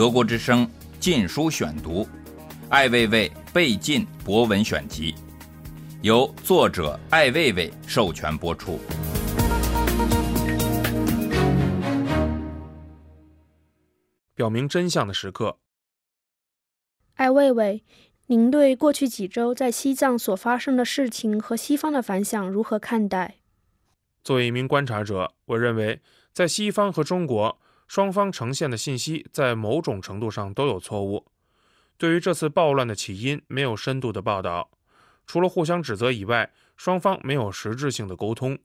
[0.00, 0.66] 德国之声
[0.98, 2.04] 《禁书选读》，
[2.70, 5.14] 艾未未被禁博文选集，
[6.00, 8.80] 由作者艾未未授权播出。
[14.34, 15.58] 表明真相的时刻。
[17.16, 17.84] 艾未未，
[18.28, 23.34] 您对过去几周在西藏所发生的事情和西方的反响如何看待？
[24.24, 26.00] 作为一名观察者，我认为
[26.32, 31.26] 在西方和中国双方呈现的信息在某种程度上都有错误。
[31.98, 34.70] 对于这次暴乱的起因，没有深度的报道，
[35.26, 38.56] 除了互相指责以外，双方没有实质性的沟通。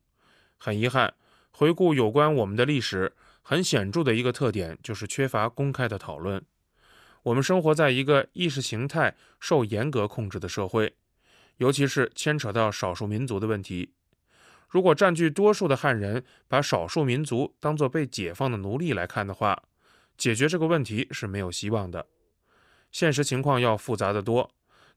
[0.57, 1.11] 很遗憾，
[1.49, 3.13] 回顾有关我们的历史。
[3.41, 6.45] 很显著的一个特点就是缺乏公开的讨论。
[7.23, 10.93] 我们生活在一个意识形态受严格控制的社会，
[11.57, 13.89] 尤其是牵扯到少数民族的问题。
[14.75, 19.63] 如果占据多数的汉人把少数民族当作被解放的奴隶来看的话，
[20.17, 22.07] 解决这个问题是没有希望的。
[22.91, 24.51] 现实情况要复杂的多，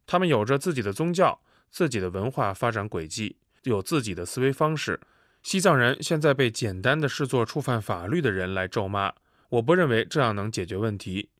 [0.05, 4.99] 他们有着自己的宗教、自己的文化发展轨迹，有自己的思维方式。
[5.45, 9.13] 西藏人现在被简单的视作触犯法律的人来咒骂，
[9.49, 11.31] 我不认为这样能解决问题，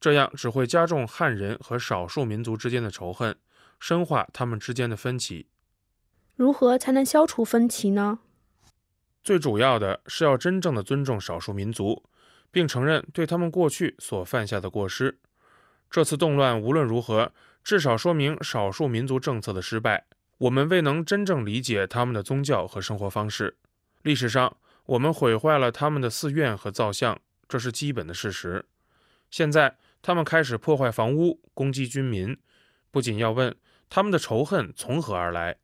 [0.00, 3.36] 这样只会加重汉人和少数民族之间的仇恨，
[3.80, 5.48] 深化他们之间的分歧。
[6.40, 8.20] 如何才能消除分歧呢？
[9.22, 12.02] 最主要的是要真正的尊重少数民族，
[12.50, 15.18] 并承认对他们过去所犯下的过失。
[15.90, 17.30] 这次动乱无论如何，
[17.62, 20.06] 至少说明少数民族政策的失败。
[20.38, 23.58] 我们未能真正理解他们的宗教和生活方式。
[24.00, 28.64] 历史上，我们毁坏了他们的寺院和造像，这是基本的事实。
[29.30, 32.34] 现在，他们开始破坏房屋、攻击军民。
[32.90, 33.54] 不仅要问
[33.90, 35.58] 他们的仇恨从何而来，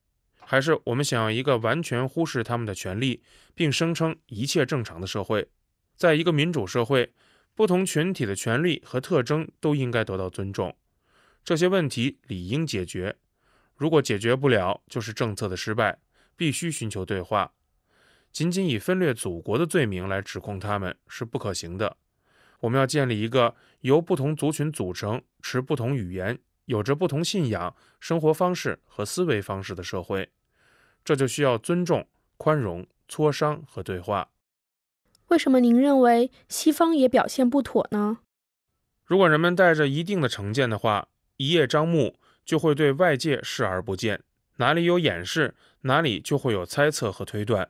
[0.49, 3.21] 还是我们想要一个完全忽视他们的权利，
[3.53, 5.49] 并声称一切正常的社会？
[5.97, 7.13] 在一个民主社会，
[7.57, 10.77] 不同群体的权利和特征都应该得到尊重。
[11.43, 13.17] 这些问题理应解决。
[13.75, 15.99] 如果解决不了，就是政策的失败，
[16.37, 17.53] 必须寻求对话。
[18.31, 21.97] 仅仅以分裂祖国的罪名来指控他们是不可行的。
[22.61, 30.31] 我们要建立一个由不同族群组成、持不同语言、有着不同信仰、生活方式和思维方式的社会，
[31.07, 32.07] 这就需要尊重、
[32.37, 34.29] 宽容、磋商和对话。
[35.29, 38.19] 为什么您认为西方也表现不妥呢？
[39.07, 41.09] 如果人们带着一定的成见的话，
[41.39, 42.17] 一叶障目。
[42.45, 44.23] 就会对外界视而不见，
[44.59, 47.69] 哪里有掩饰，哪里就会有猜测和推断。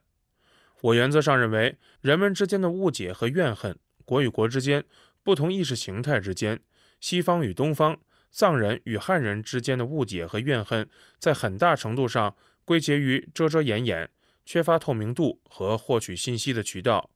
[0.82, 4.84] 我原则上认为，人们之间的误解和怨恨，国与国之间，
[5.22, 6.60] 不同意识形态之间，
[7.00, 7.96] 西方与东方，
[8.30, 10.86] 藏人与汉人之间的误解和怨恨，
[11.18, 12.36] 在很大程度上
[12.66, 14.10] 归结于遮遮掩掩、
[14.44, 17.08] 缺乏透明度和获取信息的渠道。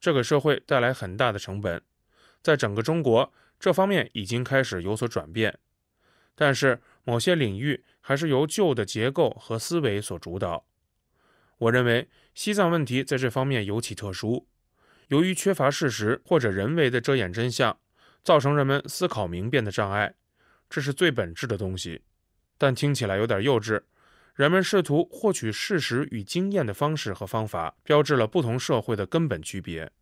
[0.00, 1.82] 这给社会带来很大的成本，
[2.40, 5.58] 在整个中国，这方面已经开始有所转变。
[6.34, 10.64] 但是某些领域还是由旧的结构和思维所主导。
[11.58, 14.46] 我认为西藏问题在这方面尤其特殊，
[15.08, 17.76] 由于缺乏事实或者人为的遮掩真相，
[18.22, 20.14] 造成人们思考明辨的障碍，
[20.70, 22.02] 这是最本质的东西。
[22.56, 23.82] 但听起来有点幼稚。
[24.40, 29.92] 人们试图获取事实与经验的方式和方法，标志了不同社会的根本区别。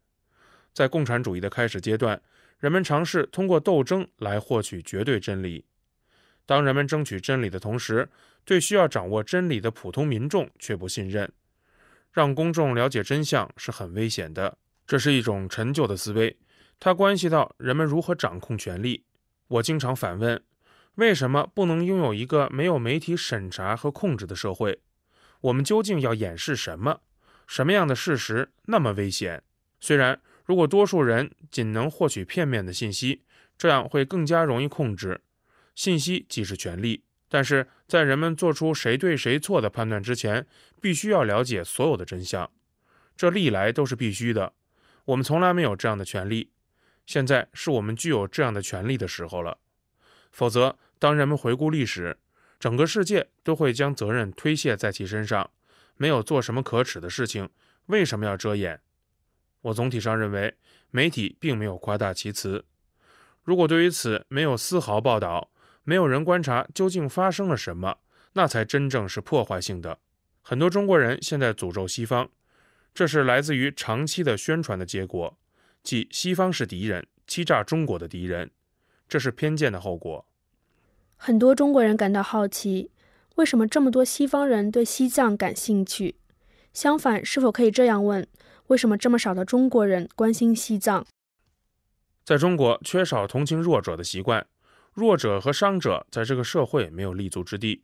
[0.72, 2.22] 在共产主义的开始阶段，
[2.60, 5.65] 人们尝试通过斗争来获取绝对真理。
[6.47, 8.09] 当人们争取真理的同时，
[8.44, 11.28] 对需要掌握真理的普通民众却不信任。
[12.12, 14.56] 让公众了解真相是很危险的，
[14.87, 16.37] 这是一种陈旧的思维，
[16.78, 19.03] 它关系到人们如何掌控权力。
[19.49, 20.41] 我经常反问：
[20.99, 24.81] 为什么不能拥有一个没有媒体审查和控制的社会？
[25.43, 27.03] 我们究竟要掩饰什么？
[27.47, 29.45] 什么样的事实那么危险？
[29.79, 33.23] 虽然如果多数人仅能获取片面的信息，
[33.57, 35.21] 这样会更加容易控制。
[35.77, 40.45] 信息即是权力，但是在人们做出谁对谁错的判断之前，
[40.83, 42.51] 必须要了解所有的真相，
[43.17, 44.53] 这历来都是必须的。
[45.05, 46.51] 我们从来没有这样的权利，
[47.07, 49.59] 现在是我们具有这样的权利的时候了。
[50.31, 52.19] 否则，当人们回顾历史，
[52.59, 55.50] 整个世界都会将责任推卸在其身上，
[55.97, 57.49] 没有做什么可耻的事情，
[57.87, 58.81] 为什么要遮掩？
[59.62, 60.56] 我总体上认为，
[60.91, 62.65] 媒体并没有夸大其词。
[63.43, 65.50] 如果对于此没有丝毫报道，
[65.85, 67.99] 没有人观察究竟发生了什么，
[68.35, 69.99] 那才真正是破坏性的。
[70.43, 72.29] 很多中国人现在诅咒西方，
[72.93, 75.39] 这是来自于长期的宣传的结果，
[75.83, 78.51] 即西方是敌人，欺诈中国的敌人，
[79.09, 80.28] 这是偏见的后果。
[81.20, 82.93] 很多中国人感到好奇，
[83.35, 86.15] 为什么这么多西方人对西藏感兴趣？
[86.73, 88.25] 相反，是否可以这样问：
[88.69, 91.05] 为什么这么少的中国人关心西藏？
[92.25, 94.47] 在中国，缺少同情弱者的习惯，
[94.94, 97.82] 弱者和伤者在这个社会没有立足之地。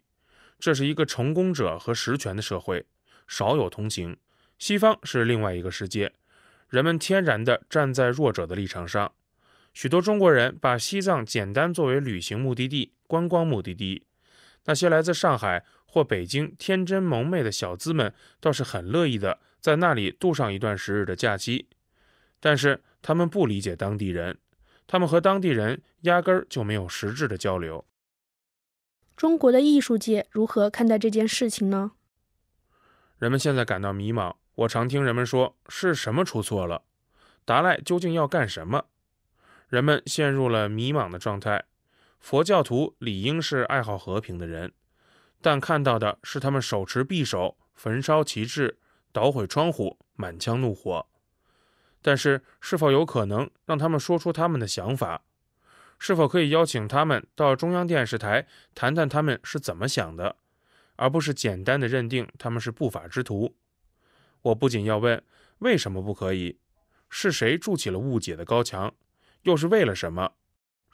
[0.60, 2.86] 这是一个成功者和实权的社会，
[3.26, 4.16] 少有同情。
[4.58, 6.12] 西方是另外一个世界，
[6.68, 9.12] 人们天然地站在弱者的立场上。
[9.72, 14.06] 许多中国人把西藏简单作为旅行目的地、观光目的地。
[14.64, 21.68] 那些来自上海或北京天真萌昧的小资们，倒是很乐意的在那里度上一段时日的假期。
[22.40, 24.38] 但是他们不理解当地人，
[24.86, 27.84] 他们和当地人压根儿就没有实质的交流。
[29.16, 31.92] 中国的艺术界如何看待这件事情呢？
[33.18, 34.34] 人们现在感到迷茫。
[34.56, 36.82] 我常听人们说：“是什么出错了？
[37.44, 38.86] 达赖究竟要干什么？”
[39.68, 41.64] 人们陷入了迷茫的状态。
[42.24, 44.72] 佛教徒理应是爱好和平的人，
[45.42, 48.78] 但看到的是他们手持匕首，焚烧旗帜，
[49.12, 51.06] 捣毁窗户，满腔怒火。
[52.00, 55.20] 但是，是否有可能让他们说出他们的想法？
[55.98, 60.36] 是否可以邀请他们到中央电视台谈谈他们是怎么想的，
[60.96, 63.54] 而不是简单的认定他们是不法之徒？
[64.40, 65.22] 我不仅要问
[65.58, 66.58] 为什么不可以，
[67.10, 68.94] 是谁筑起了误解的高墙，
[69.42, 70.32] 又是为了什么？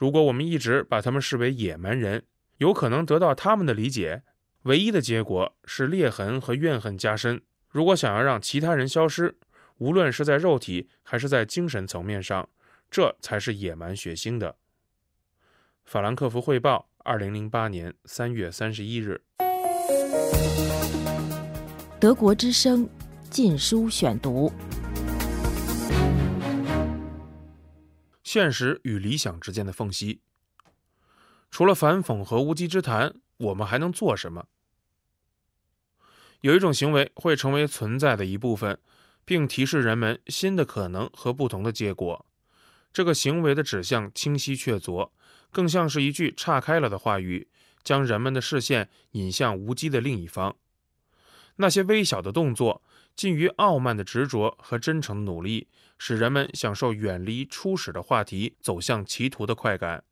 [0.01, 2.23] 如果我们一直把他们视为野蛮人，
[2.57, 4.23] 有可能得到他们的理解，
[4.63, 7.43] 唯一的结果是裂痕和怨恨加深。
[7.69, 9.37] 如果想要让其他人消失，
[9.77, 12.49] 无论是在肉体还是在精神层面上，
[12.91, 14.57] 这才是野蛮血腥的。
[15.85, 19.21] 法兰克福汇报，二零零八年三月三十一日。
[22.01, 22.89] 德国之声，
[23.29, 24.51] 禁书选读。
[28.33, 30.21] 现实与理想之间的缝隙，
[31.51, 34.47] 除了反讽和无稽之谈，我们还能做什么？
[36.43, 38.79] 有一种行为会成为存在的一部分。
[39.25, 42.27] 并提示人们新的可能和不同的结果。
[42.93, 45.11] 这个行为的指向清晰确凿，
[45.51, 47.49] 更像是一句岔开了的话语，
[47.83, 50.57] 将人们的视线引向无稽的另一方。
[51.57, 52.83] 那些微小的动作，
[53.15, 55.69] 近于傲慢的执着和真诚的努力，
[56.03, 60.03] 使人们享受远离初始的话题，走向歧途的快感。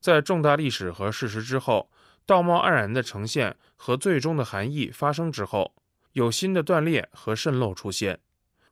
[0.00, 1.90] 在重大历史和事实之后，
[2.24, 5.74] 道貌岸然的呈现和最终的含义发生之后，
[6.14, 8.18] 有新的断裂和渗漏出现。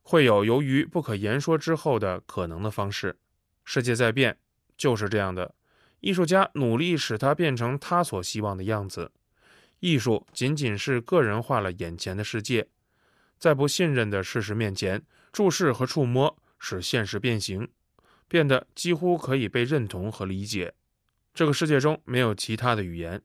[0.00, 3.18] 会有由于不可言说之后的可能的方式。
[3.66, 4.38] 世界在变，
[4.74, 5.54] 就是这样的。
[6.00, 9.12] 艺术家努力使它变成他所希望的样子。
[9.80, 12.68] 艺术仅仅是个人化了眼前的世界，
[13.38, 17.68] 在不信任的事实面前，注视和触摸使现实变形，
[18.26, 20.74] 变得几乎可以被认同和理解。
[21.34, 23.22] 这个世界中没有其他的语言，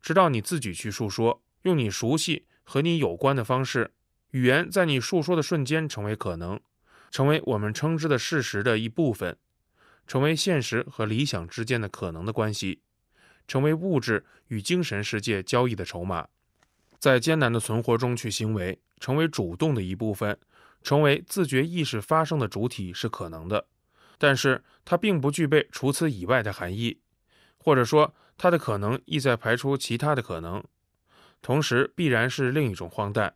[0.00, 3.92] 直到你自己去述说，用你熟悉和你有关的方式。
[4.30, 6.58] 语言在你述说的瞬间成为可能，
[7.10, 9.36] 成为我们称之的事实的一部分，
[10.06, 12.80] 成为现实和理想之间的可能的关系，
[13.46, 16.28] 成为物质与精神世界交易的筹码，
[16.98, 20.38] 在艰难的存活中去行为，成为主动的一部分，
[20.82, 23.66] 成为自觉意识发生的主体是可能的，
[24.18, 27.00] 但是它并不具备除此以外的含义，
[27.58, 30.64] 或者说它的可能意在排除其他的可能，
[31.42, 33.34] 同时必然是另一种荒诞。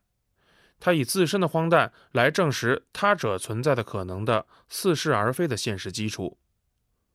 [0.80, 6.36] 他以自身的荒诞来证实他者存在的可能的似是而非的现实基础。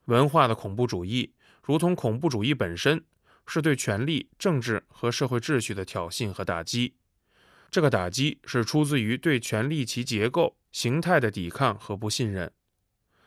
[0.06, 3.04] 文化的恐怖主义，如同恐怖主义本身，
[3.46, 6.96] 是对权力、政治和社会秩序的挑衅和打击。
[7.72, 12.52] 这个打击是出自于对权力其结构、形态的抵抗和不信任。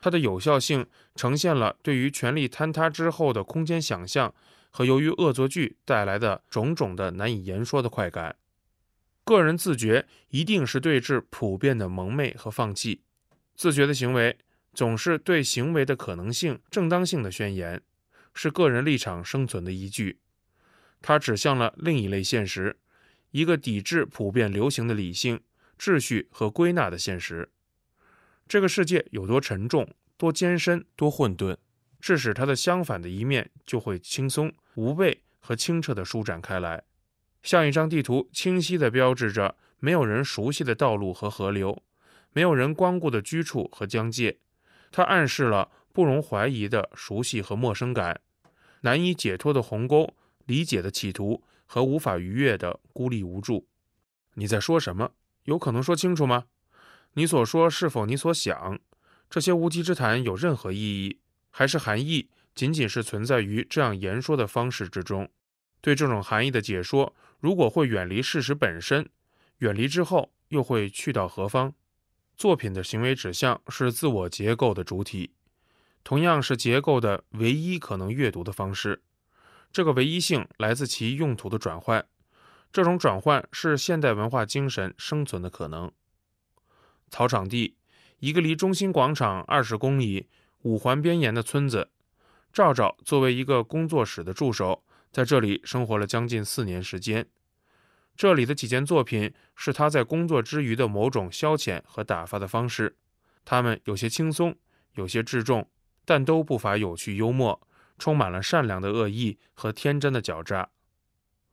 [0.01, 4.35] 它的有效性呈现了对于权力坍塌之后的空间想象
[4.71, 8.35] 和由于恶作剧带来的种种的难以言说的快感。
[9.25, 13.03] 个人自觉一定是对峙普遍的蒙昧和放弃。
[13.55, 14.37] 自觉的行为
[14.75, 17.81] 总是对行为的可能性、正当性的宣言，
[18.35, 20.19] 是个人立场生存的依据。
[21.01, 22.77] 它指向了另一类现实，
[23.33, 25.41] 一个抵制普遍流行的理性、
[25.79, 27.51] 秩序和归纳的现实。
[28.47, 31.57] 这个世界有多沉重、多艰深、多混沌，
[32.01, 36.85] 致使它的相反的一面就会轻松、无畏和清澈地舒展开来。
[37.43, 41.83] 像一张地图，清晰地标志着没有人熟悉的道路和河流，
[42.33, 44.39] 没有人光顾的居处和疆界。
[44.91, 48.21] 它暗示了不容怀疑的熟悉和陌生感，
[48.83, 53.67] 难以解脱的鸿沟，理解的企图和无法逾越的孤立无助。
[54.35, 55.12] 你在说什么？
[55.45, 56.45] 有可能说清楚吗？
[57.14, 58.79] 你所说是否你所想？
[59.31, 65.26] 这些无稽之谈有任何意义，还是含义仅仅是存在于这样言说的方式之中？
[65.81, 67.14] 对这种含义的解说。
[67.41, 69.09] 如果会远离事实本身，
[69.61, 71.73] 远离之后又会去到何方？
[72.37, 75.33] 作品的行为指向是自我结构的主体，
[76.05, 79.00] 同样是结构的唯一可能阅读的方式。
[79.73, 82.05] 这个唯一性来自其用途的转换，
[82.71, 85.91] 这种转换是现代文化精神生存的可能。
[87.11, 87.76] 草场地，
[88.19, 90.29] 一个离中心广场二十公里、
[90.62, 91.91] 五环边沿的村子。
[92.52, 97.26] 赵赵作为一个工作室的助手，在这里生活了将近四年时间。
[98.14, 102.95] 这里的几件作品是他在工作之余的某种消遣和打发的方式，
[103.43, 104.55] 他们有些轻松，
[104.97, 105.67] 有些质重，
[106.05, 107.59] 但都不乏有趣幽默，
[107.99, 110.71] 充满了善良的恶意和天真的狡诈。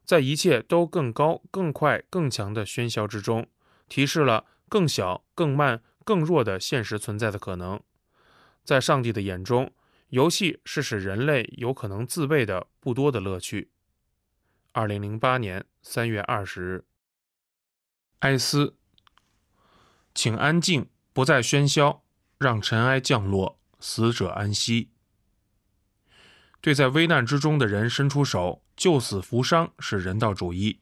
[0.06, 3.48] 在一切都更高、更快、更强的喧嚣之中，
[3.88, 7.82] 提示了更小、更慢、更弱的现实存在的可能。
[8.64, 9.72] 在上帝的眼中。
[10.10, 13.70] 游戏是使人类有可能自卫的不多的乐趣。
[14.72, 16.86] 二零零八年三月二十日，
[18.22, 18.76] 哀思，
[20.16, 22.02] 请安静，不再喧嚣，
[22.40, 24.90] 让尘埃降落，死者安息。
[26.62, 30.80] 对在危难之中的人伸出手，救死扶伤是人道主义，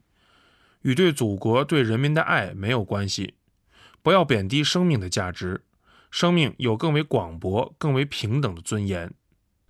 [0.82, 3.36] 与对祖国、对人民的爱没有关系。
[4.02, 5.64] 不要贬低生命的价值。
[6.10, 9.14] 生命有更为广博、更为平等的尊严。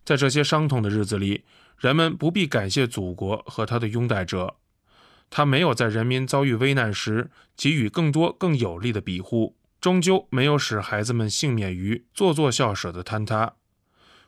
[0.06, 1.44] 在这些伤痛的日子里，
[1.80, 4.56] 人们不必感谢祖国和他的拥戴者，
[5.32, 13.56] 他没有在人民遭遇危难时给予更多、更有力的庇护，终究没有使孩子们幸免于做作校舍的坍塌。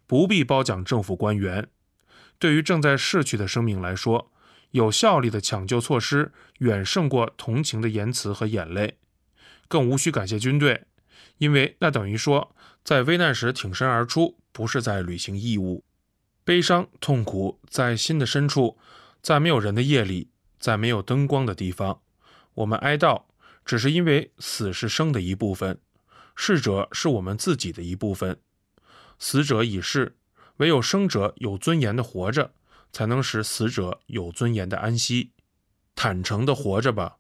[0.09, 1.69] 不必褒奖政府官员。
[2.39, 4.31] 对于正在逝去的生命来说，
[4.71, 8.97] 有效力的抢救措施远胜过同情的言辞和眼泪，
[9.67, 10.85] 更无需感谢军队。
[11.37, 15.83] 因为那等于说，在危难时挺身而出，不是在履行义务。
[16.43, 18.79] 悲伤、痛苦在心的深处，
[19.21, 22.01] 在没有人的夜里，在没有灯光的地方，
[22.55, 23.25] 我们哀悼，
[23.63, 25.79] 只是因为死是生的一部分，
[26.35, 28.39] 逝者是我们自己的一部分。
[29.19, 30.15] 死者已逝，
[30.57, 32.53] 唯有生者有尊严的活着，
[32.91, 35.31] 才能使死者有尊严的安息。
[35.93, 37.17] 坦诚的活着吧，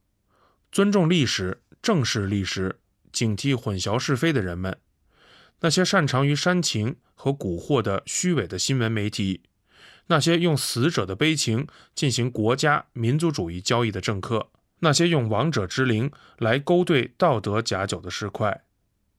[0.71, 2.79] 尊重历史，正视历史。
[3.11, 4.77] 警惕混淆是非的人们，
[5.61, 9.41] 那些擅长于煽情和蛊惑的虚伪的新闻媒体，
[10.07, 18.59] 那些用死者的悲情进行国家民族主义交易的政客，那些用亡者之灵来勾兑道德假酒的市侩，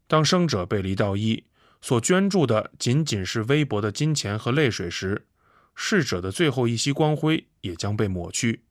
[0.06, 1.44] 当生者背离道义，
[1.80, 5.26] 所捐助的仅仅是微薄的金钱和泪水时，
[5.74, 8.64] 逝者的最后一息光辉也将被抹去。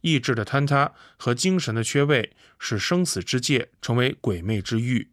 [0.00, 5.08] 意志的坍塌和精神的缺位，使生死之界成为鬼魅之域；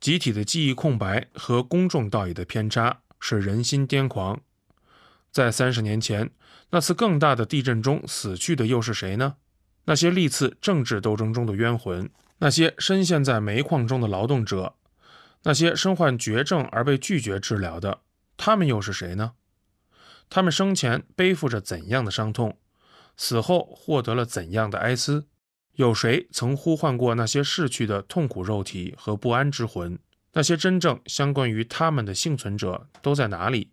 [0.00, 4.40] 集体的记忆空白和公众道义的偏差，使人心癫狂。
[5.30, 6.30] 在三十年前
[6.70, 9.36] 那次更大的地震中死去的又是谁呢？
[9.84, 14.74] 那些历次政治斗争中的冤魂，那些深陷在煤矿中的劳动者，
[15.44, 18.00] 那些身患绝症而被拒绝治疗的，
[18.36, 19.32] 他们又是谁呢？
[20.30, 22.58] 他们生前背负着怎样的伤痛？
[23.16, 25.26] 死后获得了怎样的哀思？
[25.74, 29.98] 有谁曾呼唤过那些逝去的痛苦肉体和不安之魂？
[30.32, 33.72] 那些真正相关于他们的幸存者都在哪里？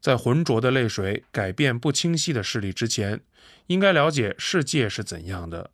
[0.00, 3.20] 在浑浊的泪水改变不清晰的视力之前，
[3.68, 5.70] 应该了解世界是怎样的。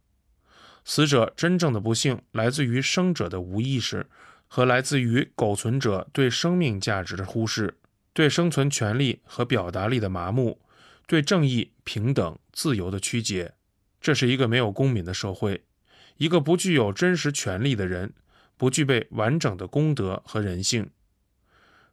[0.84, 4.06] 死者真正的不幸来自于生者的无意识，
[4.52, 7.78] 和来自于苟存者对生命价值的忽视，
[8.12, 10.60] 对生存权利和表达力的麻木。
[11.06, 13.54] 对正义、平等、自由的曲解，
[14.00, 15.64] 这是一个没有公民的社会，
[16.16, 18.12] 一个不具有真实权利的人，
[18.56, 20.90] 不具备完整的公德和人性。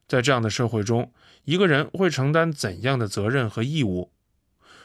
[0.08, 1.12] 在这样的社会中，
[1.44, 4.10] 一个人会承担怎样的责任和义务？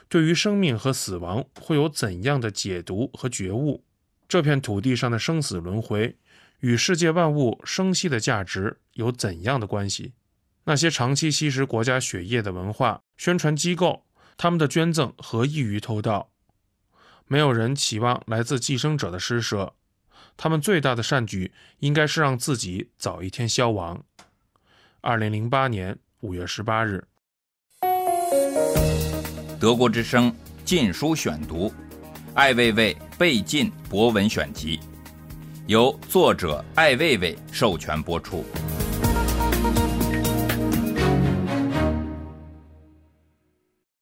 [0.07, 3.83] 对于生命和死亡，会有怎样的解读和觉悟？
[4.27, 6.15] 这片土地上的生死轮回，
[6.63, 10.13] 与世界万物生息的价值有怎样的关系？
[10.63, 14.05] 那些长期吸食国家血液的文化宣传机构。
[14.37, 16.29] 他们的捐赠何异于偷盗？
[17.27, 19.73] 没有人期望来自寄生者的施舍。
[20.37, 24.01] 他们最大的善举应该是让自己早一天消亡。
[25.01, 27.03] 二零零八年五月十八日，
[29.59, 31.67] 德国之声禁书选读，
[32.33, 34.77] 《艾未未被禁博文选集》，
[35.67, 38.43] 由作者艾未未授权播出。